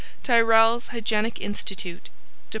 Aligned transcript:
TYRRELL'S 0.23 0.87
HYGIENIC 0.87 1.39
INSTITUTE, 1.41 2.05
Dept. 2.05 2.09